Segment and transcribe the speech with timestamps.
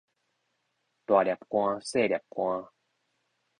[1.05, 2.71] 大粒汗細粒汗